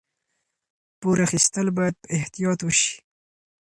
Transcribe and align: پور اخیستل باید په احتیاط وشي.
پور 0.99 1.17
اخیستل 1.27 1.67
باید 1.77 1.95
په 2.03 2.07
احتیاط 2.17 2.59
وشي. 2.63 2.95